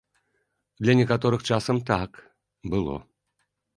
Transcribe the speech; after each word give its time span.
Для 0.85 0.95
некаторых 1.01 1.41
часам 1.49 1.83
так, 1.91 2.11
было. 2.71 2.97